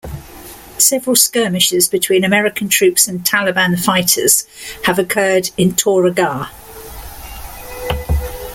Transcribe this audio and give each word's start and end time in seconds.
Several 0.79 1.15
skirmishes 1.15 1.87
between 1.87 2.23
American 2.23 2.69
troops 2.69 3.07
and 3.07 3.19
Taliban 3.23 3.79
fighters 3.79 4.47
have 4.85 4.97
occurred 4.97 5.51
in 5.57 5.75
Tora 5.75 6.09
Ghar. 6.09 6.49